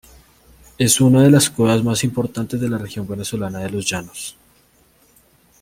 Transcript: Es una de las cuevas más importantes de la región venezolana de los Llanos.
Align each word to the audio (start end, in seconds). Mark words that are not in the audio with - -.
Es 0.79 0.99
una 0.99 1.21
de 1.21 1.29
las 1.29 1.51
cuevas 1.51 1.83
más 1.83 2.03
importantes 2.03 2.59
de 2.59 2.67
la 2.69 2.79
región 2.79 3.07
venezolana 3.07 3.59
de 3.59 3.69
los 3.69 3.85
Llanos. 3.87 4.35